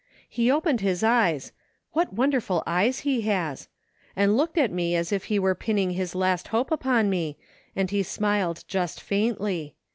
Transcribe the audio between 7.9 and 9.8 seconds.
he smiled just faintly.